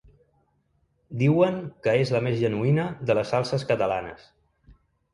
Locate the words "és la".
2.05-2.23